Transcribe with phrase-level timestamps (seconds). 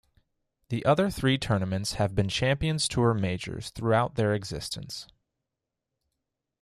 [0.69, 5.07] The other three tournaments have been Champions Tour majors throughout their existence.